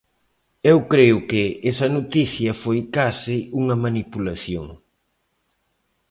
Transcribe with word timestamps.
Eu 0.71 0.77
creo 0.91 1.17
que 1.29 1.43
esa 1.71 1.87
noticia 1.97 2.51
foi 2.63 2.79
case 2.97 3.37
unha 3.61 3.75
manipulación. 3.85 4.67